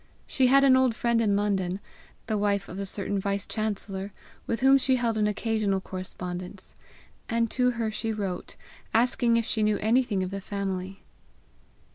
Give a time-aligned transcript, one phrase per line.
[0.25, 1.79] She had an old friend in London,
[2.25, 4.11] the wife of a certain vice chancellor,
[4.47, 6.73] with whom she held an occasional correspondence,
[7.29, 8.55] and to her she wrote,
[8.95, 11.03] asking if she knew anything of the family.